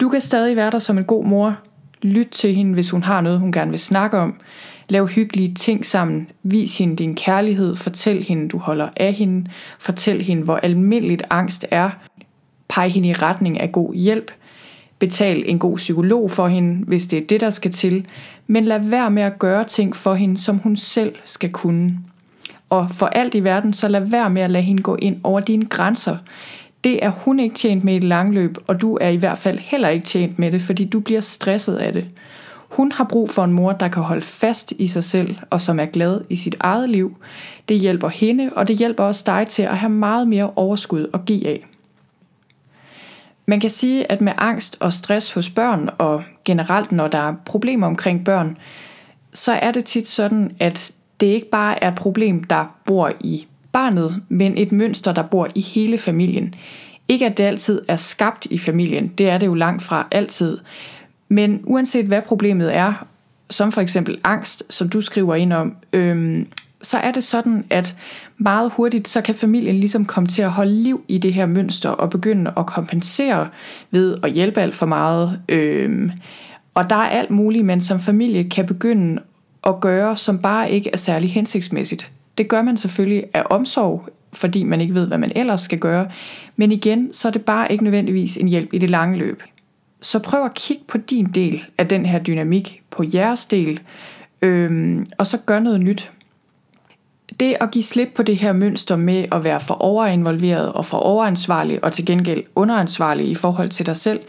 Du 0.00 0.08
kan 0.08 0.20
stadig 0.20 0.56
være 0.56 0.70
der 0.70 0.78
som 0.78 0.98
en 0.98 1.04
god 1.04 1.24
mor. 1.24 1.56
Lyt 2.02 2.28
til 2.28 2.54
hende, 2.54 2.74
hvis 2.74 2.90
hun 2.90 3.02
har 3.02 3.20
noget, 3.20 3.40
hun 3.40 3.52
gerne 3.52 3.70
vil 3.70 3.80
snakke 3.80 4.18
om. 4.18 4.40
Lav 4.88 5.08
hyggelige 5.08 5.54
ting 5.54 5.86
sammen. 5.86 6.30
Vis 6.42 6.78
hende 6.78 6.96
din 6.96 7.14
kærlighed. 7.14 7.76
Fortæl 7.76 8.22
hende, 8.22 8.48
du 8.48 8.58
holder 8.58 8.88
af 8.96 9.12
hende. 9.12 9.50
Fortæl 9.78 10.22
hende, 10.22 10.42
hvor 10.42 10.56
almindeligt 10.56 11.22
angst 11.30 11.66
er. 11.70 11.90
Peg 12.68 12.92
hende 12.92 13.08
i 13.08 13.12
retning 13.12 13.60
af 13.60 13.72
god 13.72 13.94
hjælp. 13.94 14.30
Betal 14.98 15.42
en 15.46 15.58
god 15.58 15.76
psykolog 15.76 16.30
for 16.30 16.46
hende, 16.48 16.84
hvis 16.84 17.06
det 17.06 17.18
er 17.18 17.26
det, 17.26 17.40
der 17.40 17.50
skal 17.50 17.70
til. 17.70 18.06
Men 18.46 18.64
lad 18.64 18.80
være 18.80 19.10
med 19.10 19.22
at 19.22 19.38
gøre 19.38 19.64
ting 19.64 19.96
for 19.96 20.14
hende, 20.14 20.38
som 20.38 20.58
hun 20.58 20.76
selv 20.76 21.14
skal 21.24 21.52
kunne. 21.52 21.98
Og 22.70 22.90
for 22.90 23.06
alt 23.06 23.34
i 23.34 23.44
verden, 23.44 23.72
så 23.72 23.88
lad 23.88 24.00
være 24.00 24.30
med 24.30 24.42
at 24.42 24.50
lade 24.50 24.64
hende 24.64 24.82
gå 24.82 24.96
ind 24.96 25.20
over 25.24 25.40
dine 25.40 25.64
grænser. 25.64 26.16
Det 26.84 27.04
er 27.04 27.10
hun 27.10 27.40
ikke 27.40 27.54
tjent 27.54 27.84
med 27.84 27.94
i 27.94 27.96
et 27.96 28.04
langløb, 28.04 28.58
og 28.66 28.80
du 28.80 28.98
er 29.00 29.08
i 29.08 29.16
hvert 29.16 29.38
fald 29.38 29.58
heller 29.58 29.88
ikke 29.88 30.06
tjent 30.06 30.38
med 30.38 30.52
det, 30.52 30.62
fordi 30.62 30.84
du 30.84 31.00
bliver 31.00 31.20
stresset 31.20 31.76
af 31.76 31.92
det. 31.92 32.06
Hun 32.68 32.92
har 32.92 33.04
brug 33.04 33.30
for 33.30 33.44
en 33.44 33.52
mor, 33.52 33.72
der 33.72 33.88
kan 33.88 34.02
holde 34.02 34.22
fast 34.22 34.72
i 34.78 34.86
sig 34.86 35.04
selv 35.04 35.36
og 35.50 35.62
som 35.62 35.80
er 35.80 35.86
glad 35.86 36.20
i 36.30 36.36
sit 36.36 36.56
eget 36.60 36.88
liv. 36.88 37.16
Det 37.68 37.78
hjælper 37.78 38.08
hende, 38.08 38.50
og 38.56 38.68
det 38.68 38.76
hjælper 38.76 39.04
også 39.04 39.22
dig 39.26 39.46
til 39.46 39.62
at 39.62 39.78
have 39.78 39.90
meget 39.90 40.28
mere 40.28 40.52
overskud 40.56 41.10
at 41.14 41.24
give 41.24 41.48
af. 41.48 41.66
Man 43.46 43.60
kan 43.60 43.70
sige, 43.70 44.12
at 44.12 44.20
med 44.20 44.32
angst 44.38 44.76
og 44.80 44.92
stress 44.92 45.32
hos 45.32 45.50
børn, 45.50 45.90
og 45.98 46.22
generelt 46.44 46.92
når 46.92 47.08
der 47.08 47.18
er 47.18 47.34
problemer 47.44 47.86
omkring 47.86 48.24
børn, 48.24 48.58
så 49.32 49.52
er 49.52 49.72
det 49.72 49.84
tit 49.84 50.06
sådan, 50.06 50.56
at 50.60 50.92
det 51.20 51.26
ikke 51.26 51.50
bare 51.50 51.84
er 51.84 51.88
et 51.88 51.94
problem, 51.94 52.44
der 52.44 52.76
bor 52.84 53.12
i 53.20 53.46
barnet, 53.72 54.22
men 54.28 54.58
et 54.58 54.72
mønster, 54.72 55.12
der 55.12 55.22
bor 55.22 55.48
i 55.54 55.60
hele 55.60 55.98
familien. 55.98 56.54
Ikke 57.08 57.26
at 57.26 57.38
det 57.38 57.44
altid 57.44 57.82
er 57.88 57.96
skabt 57.96 58.46
i 58.50 58.58
familien, 58.58 59.08
det 59.08 59.28
er 59.28 59.38
det 59.38 59.46
jo 59.46 59.54
langt 59.54 59.82
fra 59.82 60.06
altid, 60.10 60.58
men 61.28 61.60
uanset 61.64 62.06
hvad 62.06 62.22
problemet 62.22 62.76
er, 62.76 63.06
som 63.50 63.72
for 63.72 63.80
eksempel 63.80 64.18
angst, 64.24 64.64
som 64.70 64.88
du 64.88 65.00
skriver 65.00 65.34
ind 65.34 65.52
om, 65.52 65.76
øhm, 65.92 66.46
så 66.82 66.98
er 66.98 67.12
det 67.12 67.24
sådan, 67.24 67.64
at 67.70 67.96
meget 68.38 68.72
hurtigt, 68.72 69.08
så 69.08 69.20
kan 69.20 69.34
familien 69.34 69.76
ligesom 69.76 70.06
komme 70.06 70.26
til 70.26 70.42
at 70.42 70.50
holde 70.50 70.82
liv 70.82 71.04
i 71.08 71.18
det 71.18 71.34
her 71.34 71.46
mønster 71.46 71.90
og 71.90 72.10
begynde 72.10 72.52
at 72.56 72.66
kompensere 72.66 73.48
ved 73.90 74.16
at 74.22 74.32
hjælpe 74.32 74.60
alt 74.60 74.74
for 74.74 74.86
meget. 74.86 75.40
Øhm, 75.48 76.10
og 76.74 76.90
der 76.90 76.96
er 76.96 77.08
alt 77.08 77.30
muligt, 77.30 77.64
man 77.64 77.80
som 77.80 78.00
familie 78.00 78.44
kan 78.44 78.66
begynde 78.66 79.22
at 79.66 79.80
gøre, 79.80 80.16
som 80.16 80.38
bare 80.38 80.70
ikke 80.70 80.90
er 80.92 80.96
særlig 80.96 81.32
hensigtsmæssigt. 81.32 82.10
Det 82.38 82.48
gør 82.48 82.62
man 82.62 82.76
selvfølgelig 82.76 83.24
af 83.34 83.42
omsorg, 83.50 84.08
fordi 84.32 84.62
man 84.62 84.80
ikke 84.80 84.94
ved, 84.94 85.06
hvad 85.06 85.18
man 85.18 85.32
ellers 85.36 85.60
skal 85.60 85.78
gøre. 85.78 86.10
Men 86.56 86.72
igen, 86.72 87.12
så 87.12 87.28
er 87.28 87.32
det 87.32 87.44
bare 87.44 87.72
ikke 87.72 87.84
nødvendigvis 87.84 88.36
en 88.36 88.48
hjælp 88.48 88.72
i 88.72 88.78
det 88.78 88.90
lange 88.90 89.18
løb. 89.18 89.42
Så 90.00 90.18
prøv 90.18 90.44
at 90.44 90.54
kigge 90.54 90.82
på 90.88 90.98
din 90.98 91.26
del 91.26 91.64
af 91.78 91.88
den 91.88 92.06
her 92.06 92.18
dynamik, 92.18 92.82
på 92.90 93.04
jeres 93.14 93.46
del, 93.46 93.80
øhm, 94.42 95.06
og 95.18 95.26
så 95.26 95.38
gør 95.38 95.58
noget 95.58 95.80
nyt. 95.80 96.10
Det 97.40 97.56
at 97.60 97.70
give 97.70 97.84
slip 97.84 98.08
på 98.14 98.22
det 98.22 98.36
her 98.36 98.52
mønster 98.52 98.96
med 98.96 99.26
at 99.32 99.44
være 99.44 99.60
for 99.60 99.74
overinvolveret 99.74 100.72
og 100.72 100.86
for 100.86 100.98
overansvarlig 100.98 101.84
og 101.84 101.92
til 101.92 102.06
gengæld 102.06 102.44
underansvarlig 102.54 103.28
i 103.28 103.34
forhold 103.34 103.68
til 103.68 103.86
dig 103.86 103.96
selv, 103.96 104.20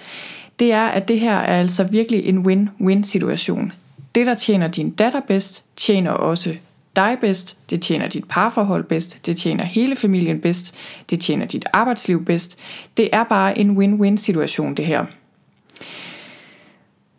det 0.60 0.74
er, 0.74 0.86
at 0.88 1.08
det 1.08 1.20
her 1.20 1.36
er 1.36 1.60
altså 1.60 1.84
virkelig 1.84 2.26
en 2.26 2.46
win-win 2.48 3.04
situation. 3.04 3.72
Det, 4.16 4.26
der 4.26 4.36
tjener 4.36 4.68
din 4.68 4.90
datter 4.90 5.22
bedst, 5.28 5.66
tjener 5.76 6.12
også 6.12 6.56
dig 6.96 7.18
bedst, 7.22 7.58
det 7.70 7.82
tjener 7.82 8.08
dit 8.08 8.24
parforhold 8.30 8.84
bedst, 8.84 9.26
det 9.26 9.38
tjener 9.38 9.64
hele 9.64 9.96
familien 9.96 10.42
bedst, 10.42 10.76
det 11.10 11.20
tjener 11.20 11.46
dit 11.46 11.66
arbejdsliv 11.74 12.26
bedst. 12.26 12.60
Det 12.98 13.10
er 13.14 13.24
bare 13.24 13.58
en 13.58 13.78
win-win 13.78 14.18
situation 14.18 14.76
det 14.76 14.86
her. 14.86 15.06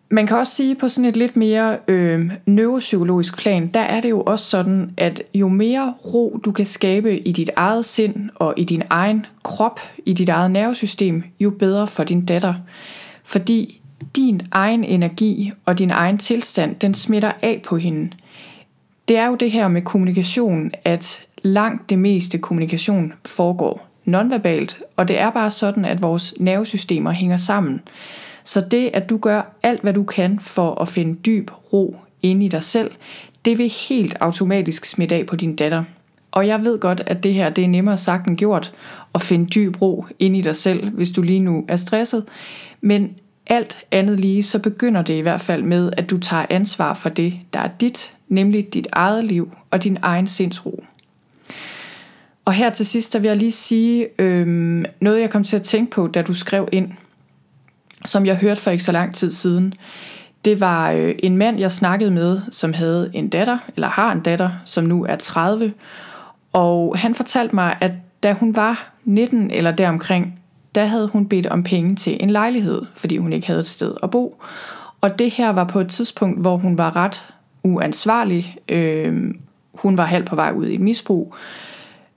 Man 0.09 0.27
kan 0.27 0.37
også 0.37 0.55
sige 0.55 0.75
på 0.75 0.89
sådan 0.89 1.09
et 1.09 1.17
lidt 1.17 1.37
mere 1.37 1.79
øh, 1.89 2.31
neuropsykologisk 2.47 3.39
plan, 3.39 3.67
der 3.67 3.81
er 3.81 4.01
det 4.01 4.11
jo 4.11 4.21
også 4.21 4.51
sådan, 4.51 4.95
at 4.97 5.23
jo 5.35 5.49
mere 5.49 5.95
ro 6.05 6.41
du 6.45 6.53
kan 6.53 6.67
skabe 6.67 7.19
i 7.19 7.33
dit 7.33 7.51
eget 7.57 7.85
sind 7.85 8.31
og 8.35 8.55
i 8.57 8.65
din 8.65 8.83
egen 8.91 9.27
krop, 9.43 9.81
i 10.07 10.13
dit 10.13 10.29
eget 10.29 10.51
nervesystem, 10.51 11.23
jo 11.41 11.51
bedre 11.51 11.87
for 11.87 12.05
din 12.05 12.25
datter. 12.25 12.55
Fordi 13.25 13.81
din 14.17 14.41
egen 14.53 14.85
energi 14.85 15.53
og 15.65 15.79
din 15.79 15.91
egen 15.91 16.19
tilstand, 16.19 16.77
den 16.77 16.95
smitter 16.95 17.33
af 17.43 17.63
på 17.65 17.77
hende. 17.77 18.11
Det 19.09 19.17
er 19.17 19.27
jo 19.27 19.35
det 19.35 19.51
her 19.51 19.69
med 19.69 19.83
kommunikation, 19.83 20.73
at 20.85 21.27
langt 21.43 21.91
det 21.91 21.99
meste 21.99 22.39
kommunikation 22.39 23.13
foregår 23.27 23.89
nonverbalt, 24.05 24.83
og 24.97 25.09
det 25.09 25.21
er 25.21 25.31
bare 25.31 25.51
sådan, 25.51 25.85
at 25.85 26.03
vores 26.03 26.35
nervesystemer 26.39 27.11
hænger 27.11 27.37
sammen. 27.37 27.83
Så 28.45 28.61
det, 28.61 28.91
at 28.95 29.11
du 29.11 29.19
gør 29.19 29.57
alt, 29.63 29.83
hvad 29.83 29.93
du 29.93 30.03
kan 30.03 30.39
for 30.41 30.81
at 30.81 30.89
finde 30.89 31.15
dyb 31.15 31.51
ro 31.73 31.97
inde 32.23 32.47
i 32.47 32.49
dig 32.49 32.63
selv, 32.63 32.91
det 33.45 33.59
vil 33.59 33.73
helt 33.89 34.17
automatisk 34.21 34.85
smitte 34.85 35.15
af 35.15 35.27
på 35.27 35.37
din 35.37 35.57
datter. 35.57 35.85
Og 36.33 36.47
jeg 36.47 36.65
ved 36.65 36.79
godt, 36.79 37.03
at 37.07 37.23
det 37.23 37.35
her 37.35 37.51
det 37.51 37.65
er 37.65 37.69
nemmere 37.69 37.99
sagt 37.99 38.27
end 38.27 38.37
gjort, 38.37 38.73
at 39.15 39.23
finde 39.23 39.47
dyb 39.47 39.83
ro 39.83 40.07
inde 40.19 40.39
i 40.39 40.43
dig 40.43 40.57
selv, 40.57 40.91
hvis 40.91 41.11
du 41.11 41.23
lige 41.23 41.41
nu 41.41 41.65
er 41.69 41.77
stresset. 41.77 42.25
Men 42.81 43.11
alt 43.47 43.79
andet 43.91 44.21
lige, 44.21 44.43
så 44.43 44.59
begynder 44.59 45.03
det 45.03 45.15
i 45.15 45.21
hvert 45.21 45.41
fald 45.41 45.63
med, 45.63 45.93
at 45.97 46.11
du 46.11 46.19
tager 46.19 46.47
ansvar 46.51 46.95
for 46.95 47.09
det, 47.09 47.35
der 47.53 47.61
er 47.61 47.69
dit, 47.81 48.13
nemlig 48.35 48.75
dit 48.75 48.87
eget 48.93 49.25
liv 49.25 49.53
og 49.71 49.85
din 49.85 49.99
egen 50.03 50.27
sindsro. 50.27 50.85
Og 52.45 52.53
her 52.53 52.71
til 52.71 52.87
sidst, 52.87 53.13
der 53.13 53.19
vil 53.19 53.29
jeg 53.29 53.37
lige 53.37 53.53
sige 53.53 54.09
øhm, 54.19 54.85
noget, 55.01 55.21
jeg 55.21 55.31
kom 55.31 55.45
til 55.45 55.57
at 55.57 55.63
tænke 55.63 55.91
på, 55.91 56.07
da 56.07 56.23
du 56.23 56.35
skrev 56.35 56.69
ind 56.73 56.93
som 58.05 58.27
jeg 58.27 58.37
hørte 58.37 58.61
for 58.61 58.71
ikke 58.71 58.85
så 58.85 58.93
lang 58.93 59.15
tid 59.15 59.31
siden. 59.31 59.75
Det 60.45 60.61
var 60.61 60.91
øh, 60.91 61.15
en 61.19 61.37
mand, 61.37 61.59
jeg 61.59 61.73
snakkede 61.73 62.11
med, 62.11 62.41
som 62.51 62.73
havde 62.73 63.11
en 63.15 63.29
datter, 63.29 63.59
eller 63.77 63.89
har 63.89 64.13
en 64.13 64.21
datter, 64.21 64.51
som 64.65 64.85
nu 64.85 65.05
er 65.05 65.17
30. 65.17 65.73
Og 66.53 66.99
han 66.99 67.15
fortalte 67.15 67.55
mig, 67.55 67.77
at 67.81 67.93
da 68.23 68.33
hun 68.33 68.57
var 68.57 68.93
19 69.05 69.51
eller 69.51 69.71
deromkring, 69.71 70.41
der 70.75 70.85
havde 70.85 71.09
hun 71.09 71.29
bedt 71.29 71.47
om 71.47 71.63
penge 71.63 71.97
til 71.97 72.23
en 72.23 72.31
lejlighed, 72.31 72.83
fordi 72.95 73.17
hun 73.17 73.33
ikke 73.33 73.47
havde 73.47 73.61
et 73.61 73.67
sted 73.67 73.95
at 74.03 74.11
bo. 74.11 74.43
Og 75.01 75.19
det 75.19 75.31
her 75.31 75.51
var 75.51 75.65
på 75.65 75.81
et 75.81 75.89
tidspunkt, 75.89 76.41
hvor 76.41 76.57
hun 76.57 76.79
var 76.79 76.97
ret 76.97 77.27
uansvarlig. 77.65 78.57
Øh, 78.69 79.35
hun 79.75 79.97
var 79.97 80.05
halvt 80.05 80.27
på 80.27 80.37
vej 80.37 80.53
ud 80.53 80.67
i 80.67 80.75
et 80.75 80.81
misbrug. 80.81 81.35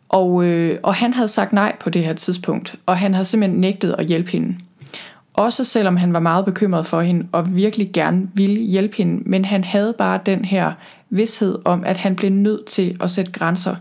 Og, 0.10 0.46
øh, 0.46 0.80
og 0.84 0.96
han 0.96 1.14
havde 1.14 1.28
sagt 1.28 1.54
nej 1.54 1.76
på 1.80 1.90
det 1.90 2.04
her 2.04 2.14
tidspunkt, 2.14 2.76
og 2.86 2.98
han 2.98 3.14
havde 3.14 3.26
simpelthen 3.26 3.62
nægtet 3.62 3.96
at 3.98 4.06
hjælpe 4.06 4.32
hende. 4.32 4.56
Også 5.34 5.64
selvom 5.64 5.98
han 5.98 6.14
var 6.14 6.20
meget 6.20 6.46
bekymret 6.46 6.86
for 6.86 7.02
hende 7.02 7.28
og 7.32 7.56
virkelig 7.56 7.90
gerne 7.94 8.30
ville 8.34 8.60
hjælpe 8.60 8.98
hende, 8.98 9.30
men 9.30 9.46
han 9.46 9.64
havde 9.64 9.94
bare 9.98 10.20
den 10.26 10.46
her 10.46 10.72
vidshed 11.10 11.58
om, 11.66 11.84
at 11.84 11.98
han 11.98 12.16
blev 12.16 12.32
nødt 12.32 12.66
til 12.66 12.98
at 13.02 13.12
sætte 13.12 13.32
grænser 13.32 13.76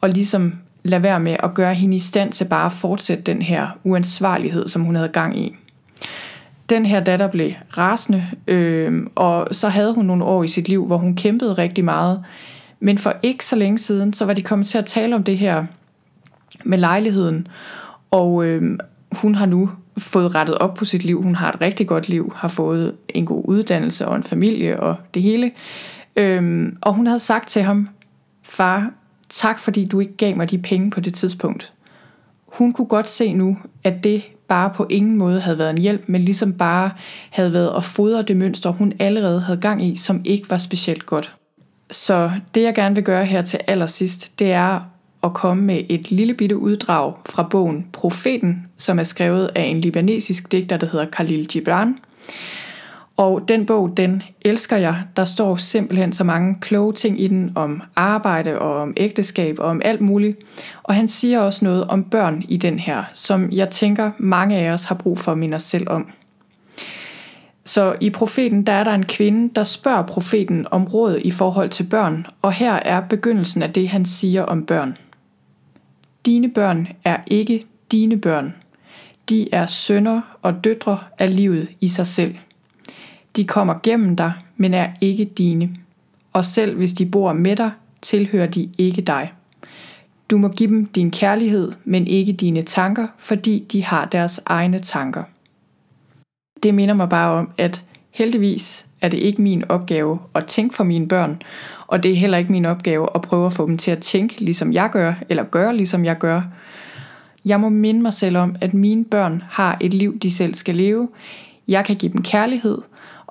og 0.00 0.08
ligesom 0.08 0.54
lade 0.82 1.02
være 1.02 1.20
med 1.20 1.36
at 1.42 1.54
gøre 1.54 1.74
hende 1.74 1.96
i 1.96 1.98
stand 1.98 2.32
til 2.32 2.44
bare 2.44 2.66
at 2.66 2.72
fortsætte 2.72 3.22
den 3.22 3.42
her 3.42 3.68
uansvarlighed, 3.84 4.68
som 4.68 4.82
hun 4.82 4.96
havde 4.96 5.08
gang 5.08 5.38
i 5.38 5.56
den 6.72 6.86
her 6.86 7.00
datter 7.04 7.26
blev 7.26 7.52
rasende, 7.78 8.26
øh, 8.48 9.06
og 9.14 9.48
så 9.54 9.68
havde 9.68 9.94
hun 9.94 10.04
nogle 10.04 10.24
år 10.24 10.44
i 10.44 10.48
sit 10.48 10.68
liv, 10.68 10.86
hvor 10.86 10.96
hun 10.96 11.16
kæmpede 11.16 11.52
rigtig 11.52 11.84
meget. 11.84 12.24
Men 12.80 12.98
for 12.98 13.14
ikke 13.22 13.44
så 13.44 13.56
længe 13.56 13.78
siden, 13.78 14.12
så 14.12 14.24
var 14.24 14.34
de 14.34 14.42
kommet 14.42 14.66
til 14.66 14.78
at 14.78 14.84
tale 14.84 15.14
om 15.14 15.24
det 15.24 15.38
her 15.38 15.64
med 16.64 16.78
lejligheden, 16.78 17.48
og 18.10 18.44
øh, 18.44 18.78
hun 19.12 19.34
har 19.34 19.46
nu 19.46 19.70
fået 19.98 20.34
rettet 20.34 20.58
op 20.58 20.74
på 20.74 20.84
sit 20.84 21.04
liv. 21.04 21.22
Hun 21.22 21.34
har 21.34 21.52
et 21.52 21.60
rigtig 21.60 21.86
godt 21.86 22.08
liv, 22.08 22.32
har 22.36 22.48
fået 22.48 22.94
en 23.08 23.26
god 23.26 23.42
uddannelse 23.44 24.08
og 24.08 24.16
en 24.16 24.22
familie 24.22 24.80
og 24.80 24.96
det 25.14 25.22
hele. 25.22 25.50
Øhm, 26.16 26.76
og 26.80 26.94
hun 26.94 27.06
havde 27.06 27.18
sagt 27.18 27.48
til 27.48 27.62
ham, 27.62 27.88
far, 28.42 28.90
tak 29.28 29.58
fordi 29.58 29.84
du 29.84 30.00
ikke 30.00 30.16
gav 30.16 30.36
mig 30.36 30.50
de 30.50 30.58
penge 30.58 30.90
på 30.90 31.00
det 31.00 31.14
tidspunkt. 31.14 31.72
Hun 32.46 32.72
kunne 32.72 32.86
godt 32.86 33.08
se 33.08 33.32
nu, 33.32 33.56
at 33.84 34.04
det 34.04 34.22
bare 34.52 34.70
på 34.70 34.86
ingen 34.90 35.16
måde 35.16 35.40
havde 35.40 35.58
været 35.58 35.70
en 35.70 35.78
hjælp, 35.78 36.02
men 36.06 36.22
ligesom 36.22 36.52
bare 36.52 36.90
havde 37.30 37.52
været 37.52 37.72
at 37.76 37.84
fodre 37.84 38.22
det 38.22 38.36
mønster, 38.36 38.70
hun 38.70 38.92
allerede 38.98 39.40
havde 39.40 39.60
gang 39.60 39.84
i, 39.84 39.96
som 39.96 40.20
ikke 40.24 40.50
var 40.50 40.58
specielt 40.58 41.06
godt. 41.06 41.34
Så 41.90 42.30
det 42.54 42.62
jeg 42.62 42.74
gerne 42.74 42.94
vil 42.94 43.04
gøre 43.04 43.24
her 43.24 43.42
til 43.42 43.58
allersidst, 43.66 44.38
det 44.38 44.52
er 44.52 44.80
at 45.24 45.34
komme 45.34 45.62
med 45.62 45.82
et 45.88 46.10
lille 46.10 46.34
bitte 46.34 46.56
uddrag 46.56 47.14
fra 47.26 47.42
bogen 47.42 47.86
Profeten, 47.92 48.66
som 48.76 48.98
er 48.98 49.02
skrevet 49.02 49.50
af 49.54 49.62
en 49.62 49.80
libanesisk 49.80 50.52
digter, 50.52 50.76
der 50.76 50.86
hedder 50.86 51.06
Khalil 51.12 51.46
Gibran. 51.46 51.98
Og 53.22 53.48
den 53.48 53.66
bog, 53.66 53.96
den 53.96 54.22
elsker 54.40 54.76
jeg. 54.76 55.02
Der 55.16 55.24
står 55.24 55.56
simpelthen 55.56 56.12
så 56.12 56.24
mange 56.24 56.56
kloge 56.60 56.92
ting 56.92 57.20
i 57.20 57.28
den 57.28 57.52
om 57.54 57.82
arbejde 57.96 58.58
og 58.58 58.76
om 58.76 58.94
ægteskab 58.96 59.58
og 59.58 59.64
om 59.64 59.80
alt 59.84 60.00
muligt. 60.00 60.38
Og 60.82 60.94
han 60.94 61.08
siger 61.08 61.40
også 61.40 61.64
noget 61.64 61.84
om 61.84 62.04
børn 62.04 62.44
i 62.48 62.56
den 62.56 62.78
her, 62.78 63.04
som 63.14 63.52
jeg 63.52 63.70
tænker 63.70 64.10
mange 64.18 64.56
af 64.56 64.70
os 64.72 64.84
har 64.84 64.94
brug 64.94 65.18
for 65.18 65.32
at 65.32 65.38
minde 65.38 65.54
os 65.54 65.62
selv 65.62 65.88
om. 65.90 66.10
Så 67.64 67.96
i 68.00 68.10
profeten, 68.10 68.62
der 68.62 68.72
er 68.72 68.84
der 68.84 68.94
en 68.94 69.06
kvinde, 69.06 69.54
der 69.54 69.64
spørger 69.64 70.02
profeten 70.02 70.66
om 70.70 70.84
råd 70.84 71.18
i 71.24 71.30
forhold 71.30 71.68
til 71.70 71.84
børn, 71.84 72.26
og 72.42 72.52
her 72.52 72.72
er 72.72 73.00
begyndelsen 73.00 73.62
af 73.62 73.72
det, 73.72 73.88
han 73.88 74.04
siger 74.04 74.42
om 74.42 74.66
børn. 74.66 74.96
Dine 76.26 76.48
børn 76.48 76.88
er 77.04 77.16
ikke 77.26 77.66
dine 77.92 78.16
børn. 78.20 78.54
De 79.28 79.54
er 79.54 79.66
sønner 79.66 80.20
og 80.42 80.64
døtre 80.64 80.98
af 81.18 81.36
livet 81.36 81.68
i 81.80 81.88
sig 81.88 82.06
selv. 82.06 82.34
De 83.36 83.44
kommer 83.44 83.74
gennem 83.82 84.16
dig, 84.16 84.32
men 84.56 84.74
er 84.74 84.88
ikke 85.00 85.24
dine. 85.24 85.70
Og 86.32 86.44
selv 86.44 86.76
hvis 86.76 86.92
de 86.92 87.06
bor 87.06 87.32
med 87.32 87.56
dig, 87.56 87.70
tilhører 88.02 88.46
de 88.46 88.68
ikke 88.78 89.02
dig. 89.02 89.32
Du 90.30 90.38
må 90.38 90.48
give 90.48 90.70
dem 90.70 90.86
din 90.86 91.10
kærlighed, 91.10 91.72
men 91.84 92.06
ikke 92.06 92.32
dine 92.32 92.62
tanker, 92.62 93.06
fordi 93.18 93.66
de 93.72 93.84
har 93.84 94.04
deres 94.04 94.40
egne 94.46 94.78
tanker. 94.78 95.22
Det 96.62 96.74
minder 96.74 96.94
mig 96.94 97.08
bare 97.08 97.32
om, 97.32 97.50
at 97.58 97.84
heldigvis 98.10 98.86
er 99.00 99.08
det 99.08 99.18
ikke 99.18 99.42
min 99.42 99.64
opgave 99.68 100.18
at 100.34 100.46
tænke 100.46 100.74
for 100.74 100.84
mine 100.84 101.08
børn, 101.08 101.42
og 101.86 102.02
det 102.02 102.10
er 102.10 102.16
heller 102.16 102.38
ikke 102.38 102.52
min 102.52 102.64
opgave 102.64 103.08
at 103.14 103.20
prøve 103.20 103.46
at 103.46 103.52
få 103.52 103.66
dem 103.66 103.78
til 103.78 103.90
at 103.90 103.98
tænke, 103.98 104.40
ligesom 104.40 104.72
jeg 104.72 104.90
gør, 104.92 105.14
eller 105.28 105.44
gøre, 105.44 105.76
ligesom 105.76 106.04
jeg 106.04 106.18
gør. 106.18 106.42
Jeg 107.44 107.60
må 107.60 107.68
minde 107.68 108.02
mig 108.02 108.12
selv 108.12 108.36
om, 108.36 108.56
at 108.60 108.74
mine 108.74 109.04
børn 109.04 109.42
har 109.50 109.76
et 109.80 109.94
liv, 109.94 110.18
de 110.18 110.30
selv 110.30 110.54
skal 110.54 110.74
leve. 110.74 111.08
Jeg 111.68 111.84
kan 111.84 111.96
give 111.96 112.12
dem 112.12 112.22
kærlighed, 112.22 112.78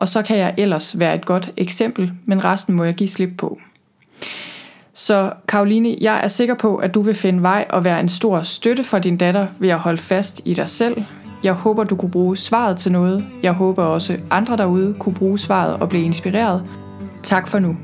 og 0.01 0.09
så 0.09 0.21
kan 0.21 0.37
jeg 0.37 0.53
ellers 0.57 0.99
være 0.99 1.15
et 1.15 1.25
godt 1.25 1.51
eksempel, 1.57 2.11
men 2.25 2.43
resten 2.43 2.75
må 2.75 2.83
jeg 2.83 2.93
give 2.93 3.09
slip 3.09 3.29
på. 3.37 3.59
Så 4.93 5.33
Karoline, 5.47 5.95
jeg 6.01 6.23
er 6.23 6.27
sikker 6.27 6.55
på, 6.55 6.75
at 6.75 6.93
du 6.93 7.01
vil 7.01 7.15
finde 7.15 7.41
vej 7.41 7.65
og 7.69 7.83
være 7.83 7.99
en 7.99 8.09
stor 8.09 8.41
støtte 8.41 8.83
for 8.83 8.99
din 8.99 9.17
datter 9.17 9.47
ved 9.59 9.69
at 9.69 9.79
holde 9.79 9.97
fast 9.97 10.41
i 10.45 10.53
dig 10.53 10.69
selv. 10.69 11.03
Jeg 11.43 11.53
håber, 11.53 11.83
du 11.83 11.95
kunne 11.95 12.11
bruge 12.11 12.37
svaret 12.37 12.77
til 12.77 12.91
noget. 12.91 13.25
Jeg 13.43 13.53
håber 13.53 13.83
også, 13.83 14.17
andre 14.31 14.57
derude 14.57 14.95
kunne 14.99 15.15
bruge 15.15 15.39
svaret 15.39 15.75
og 15.75 15.89
blive 15.89 16.03
inspireret. 16.03 16.63
Tak 17.23 17.47
for 17.47 17.59
nu. 17.59 17.77